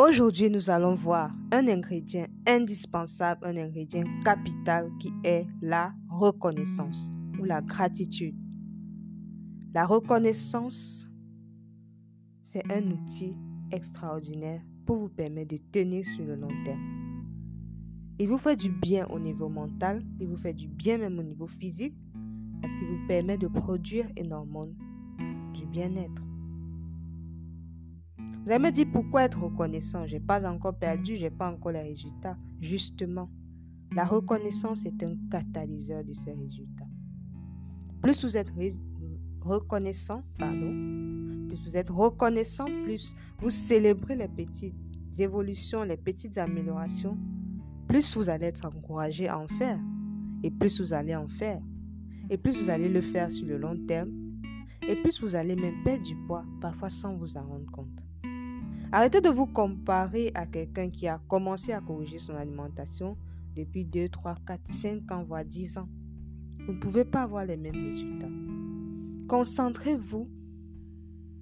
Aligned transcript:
Aujourd'hui, 0.00 0.48
nous 0.48 0.70
allons 0.70 0.94
voir 0.94 1.30
un 1.52 1.68
ingrédient 1.68 2.26
indispensable, 2.48 3.46
un 3.46 3.56
ingrédient 3.58 4.04
capital 4.24 4.90
qui 4.98 5.12
est 5.24 5.46
la 5.60 5.92
reconnaissance 6.08 7.12
ou 7.38 7.44
la 7.44 7.60
gratitude. 7.60 8.34
La 9.74 9.84
reconnaissance, 9.84 11.06
c'est 12.40 12.64
un 12.72 12.90
outil 12.92 13.36
extraordinaire 13.72 14.62
pour 14.86 14.96
vous 14.96 15.10
permettre 15.10 15.54
de 15.54 15.60
tenir 15.70 16.02
sur 16.06 16.24
le 16.24 16.34
long 16.34 16.64
terme. 16.64 16.80
Il 18.18 18.30
vous 18.30 18.38
fait 18.38 18.56
du 18.56 18.70
bien 18.70 19.06
au 19.08 19.18
niveau 19.18 19.50
mental, 19.50 20.02
il 20.18 20.28
vous 20.28 20.38
fait 20.38 20.54
du 20.54 20.68
bien 20.68 20.96
même 20.96 21.18
au 21.18 21.22
niveau 21.22 21.46
physique, 21.46 21.94
parce 22.62 22.72
qu'il 22.72 22.88
vous 22.88 23.06
permet 23.06 23.36
de 23.36 23.48
produire 23.48 24.06
énormément 24.16 24.66
du 25.52 25.66
bien-être. 25.66 26.29
Vous 28.44 28.50
allez 28.50 28.64
me 28.64 28.70
dire 28.70 28.86
pourquoi 28.90 29.24
être 29.24 29.38
reconnaissant? 29.38 30.06
Je 30.06 30.14
n'ai 30.14 30.20
pas 30.20 30.50
encore 30.50 30.78
perdu, 30.78 31.16
je 31.16 31.24
n'ai 31.24 31.30
pas 31.30 31.52
encore 31.52 31.72
les 31.72 31.82
résultats. 31.82 32.36
Justement, 32.60 33.28
la 33.92 34.04
reconnaissance 34.04 34.84
est 34.86 35.02
un 35.02 35.16
catalyseur 35.30 36.04
de 36.04 36.12
ces 36.12 36.32
résultats. 36.32 36.88
Plus 38.00 38.24
vous 38.24 38.36
êtes 38.36 38.52
reconnaissant, 39.42 40.22
pardon, 40.38 41.46
plus 41.48 41.64
vous 41.64 41.76
êtes 41.76 41.90
reconnaissant, 41.90 42.64
plus 42.84 43.14
vous 43.40 43.50
célébrez 43.50 44.16
les 44.16 44.28
petites 44.28 44.74
évolutions, 45.18 45.82
les 45.82 45.96
petites 45.96 46.38
améliorations, 46.38 47.18
plus 47.88 48.16
vous 48.16 48.30
allez 48.30 48.46
être 48.46 48.64
encouragé 48.64 49.28
à 49.28 49.38
en 49.38 49.48
faire. 49.48 49.78
Et 50.42 50.50
plus 50.50 50.80
vous 50.80 50.92
allez 50.94 51.14
en 51.14 51.28
faire. 51.28 51.60
Et 52.30 52.38
plus 52.38 52.56
vous 52.56 52.70
allez 52.70 52.88
le 52.88 53.02
faire 53.02 53.30
sur 53.30 53.46
le 53.46 53.58
long 53.58 53.76
terme. 53.86 54.10
Et 54.88 54.96
plus 54.96 55.20
vous 55.20 55.34
allez 55.34 55.56
même 55.56 55.82
perdre 55.84 56.04
du 56.04 56.16
poids, 56.26 56.44
parfois 56.62 56.88
sans 56.88 57.14
vous 57.16 57.36
en 57.36 57.42
rendre 57.42 57.70
compte. 57.70 58.09
Arrêtez 58.92 59.20
de 59.20 59.28
vous 59.28 59.46
comparer 59.46 60.32
à 60.34 60.46
quelqu'un 60.46 60.90
qui 60.90 61.06
a 61.06 61.20
commencé 61.28 61.72
à 61.72 61.80
corriger 61.80 62.18
son 62.18 62.34
alimentation 62.34 63.16
depuis 63.54 63.84
2, 63.84 64.08
3, 64.08 64.34
4, 64.44 64.72
5 64.72 65.12
ans, 65.12 65.22
voire 65.22 65.44
10 65.44 65.78
ans. 65.78 65.88
Vous 66.66 66.72
ne 66.72 66.80
pouvez 66.80 67.04
pas 67.04 67.22
avoir 67.22 67.44
les 67.44 67.56
mêmes 67.56 67.74
résultats. 67.74 68.28
Concentrez-vous 69.28 70.28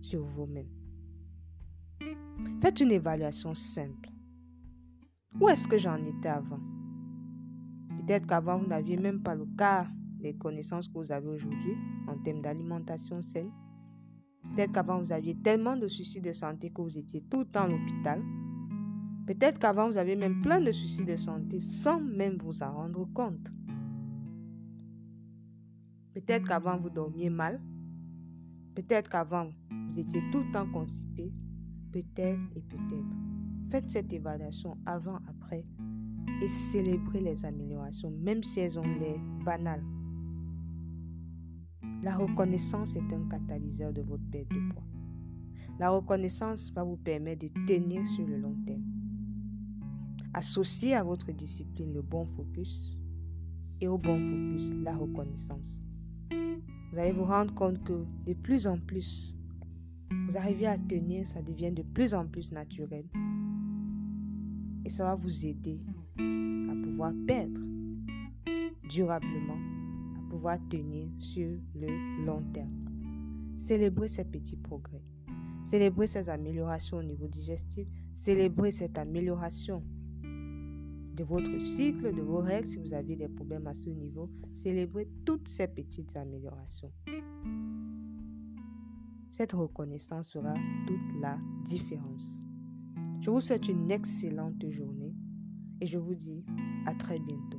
sur 0.00 0.24
vous-même. 0.26 0.68
Faites 2.60 2.80
une 2.80 2.92
évaluation 2.92 3.54
simple. 3.54 4.10
Où 5.40 5.48
est-ce 5.48 5.66
que 5.66 5.78
j'en 5.78 6.04
étais 6.04 6.28
avant? 6.28 6.60
Peut-être 8.00 8.26
qu'avant, 8.26 8.58
vous 8.58 8.66
n'aviez 8.66 8.98
même 8.98 9.22
pas 9.22 9.34
le 9.34 9.46
quart 9.56 9.86
des 10.20 10.34
connaissances 10.34 10.88
que 10.88 10.98
vous 10.98 11.12
avez 11.12 11.28
aujourd'hui 11.28 11.74
en 12.08 12.18
termes 12.18 12.42
d'alimentation 12.42 13.22
saine. 13.22 13.50
Peut-être 14.42 14.72
qu'avant, 14.72 15.00
vous 15.00 15.12
aviez 15.12 15.34
tellement 15.36 15.76
de 15.76 15.88
soucis 15.88 16.20
de 16.20 16.32
santé 16.32 16.70
que 16.70 16.80
vous 16.80 16.98
étiez 16.98 17.22
tout 17.22 17.40
le 17.40 17.46
temps 17.46 17.64
à 17.64 17.68
l'hôpital. 17.68 18.22
Peut-être 19.26 19.58
qu'avant, 19.58 19.88
vous 19.88 19.96
avez 19.96 20.16
même 20.16 20.40
plein 20.40 20.60
de 20.60 20.72
soucis 20.72 21.04
de 21.04 21.16
santé 21.16 21.60
sans 21.60 22.00
même 22.00 22.38
vous 22.38 22.62
en 22.62 22.72
rendre 22.72 23.06
compte. 23.12 23.52
Peut-être 26.14 26.48
qu'avant, 26.48 26.78
vous 26.78 26.90
dormiez 26.90 27.30
mal. 27.30 27.60
Peut-être 28.74 29.10
qu'avant, 29.10 29.50
vous 29.70 29.98
étiez 29.98 30.22
tout 30.32 30.40
le 30.40 30.52
temps 30.52 30.70
constipé. 30.70 31.32
Peut-être 31.92 32.40
et 32.56 32.62
peut-être. 32.62 33.16
Faites 33.70 33.90
cette 33.90 34.12
évaluation 34.12 34.78
avant, 34.86 35.18
après 35.28 35.64
et 36.40 36.48
célébrez 36.48 37.20
les 37.20 37.44
améliorations, 37.44 38.10
même 38.10 38.42
si 38.42 38.60
elles 38.60 38.78
ont 38.78 38.98
l'air 38.98 39.18
banales. 39.44 39.84
La 42.02 42.16
reconnaissance 42.16 42.96
est 42.96 43.12
un 43.12 43.28
catalyseur 43.28 43.92
de 43.92 44.02
votre 44.02 44.24
perte 44.30 44.48
de 44.50 44.72
poids. 44.72 44.84
La 45.78 45.90
reconnaissance 45.90 46.72
va 46.72 46.82
vous 46.82 46.96
permettre 46.96 47.46
de 47.46 47.66
tenir 47.66 48.06
sur 48.06 48.26
le 48.26 48.38
long 48.38 48.56
terme. 48.66 48.82
Associez 50.34 50.94
à 50.94 51.02
votre 51.02 51.30
discipline 51.32 51.92
le 51.92 52.02
bon 52.02 52.26
focus 52.26 52.98
et 53.80 53.88
au 53.88 53.96
bon 53.98 54.18
focus 54.18 54.72
la 54.82 54.96
reconnaissance. 54.96 55.80
Vous 56.30 56.98
allez 56.98 57.12
vous 57.12 57.24
rendre 57.24 57.54
compte 57.54 57.82
que 57.84 58.04
de 58.26 58.34
plus 58.34 58.66
en 58.66 58.78
plus, 58.78 59.36
vous 60.10 60.36
arrivez 60.36 60.66
à 60.66 60.78
tenir, 60.78 61.26
ça 61.26 61.42
devient 61.42 61.72
de 61.72 61.82
plus 61.82 62.14
en 62.14 62.26
plus 62.26 62.50
naturel. 62.50 63.04
Et 64.84 64.90
ça 64.90 65.04
va 65.04 65.14
vous 65.14 65.46
aider 65.46 65.80
à 66.16 66.74
pouvoir 66.82 67.12
perdre 67.26 67.60
durablement 68.88 69.77
pouvoir 70.28 70.58
tenir 70.68 71.08
sur 71.18 71.48
le 71.74 72.24
long 72.24 72.42
terme. 72.52 72.70
Célébrez 73.58 74.08
ces 74.08 74.24
petits 74.24 74.56
progrès. 74.56 75.02
Célébrez 75.64 76.06
ces 76.06 76.28
améliorations 76.28 76.98
au 76.98 77.02
niveau 77.02 77.26
digestif. 77.26 77.86
Célébrez 78.14 78.72
cette 78.72 78.96
amélioration 78.98 79.82
de 80.22 81.24
votre 81.24 81.60
cycle, 81.60 82.14
de 82.14 82.22
vos 82.22 82.38
règles, 82.38 82.68
si 82.68 82.78
vous 82.78 82.94
avez 82.94 83.16
des 83.16 83.28
problèmes 83.28 83.66
à 83.66 83.74
ce 83.74 83.90
niveau. 83.90 84.30
Célébrez 84.52 85.08
toutes 85.24 85.48
ces 85.48 85.66
petites 85.66 86.16
améliorations. 86.16 86.92
Cette 89.30 89.52
reconnaissance 89.52 90.28
sera 90.28 90.54
toute 90.86 91.20
la 91.20 91.38
différence. 91.64 92.44
Je 93.20 93.30
vous 93.30 93.40
souhaite 93.40 93.68
une 93.68 93.90
excellente 93.90 94.64
journée 94.70 95.14
et 95.80 95.86
je 95.86 95.98
vous 95.98 96.14
dis 96.14 96.44
à 96.86 96.94
très 96.94 97.18
bientôt. 97.18 97.57